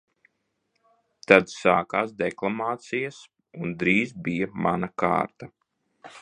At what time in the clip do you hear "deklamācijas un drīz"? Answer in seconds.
2.21-4.15